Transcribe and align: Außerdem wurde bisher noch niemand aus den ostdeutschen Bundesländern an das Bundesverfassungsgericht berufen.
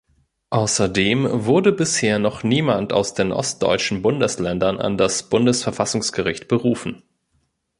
Außerdem 0.49 1.45
wurde 1.45 1.71
bisher 1.71 2.17
noch 2.17 2.41
niemand 2.41 2.91
aus 2.91 3.13
den 3.13 3.31
ostdeutschen 3.31 4.01
Bundesländern 4.01 4.79
an 4.79 4.97
das 4.97 5.29
Bundesverfassungsgericht 5.29 6.47
berufen. 6.47 7.03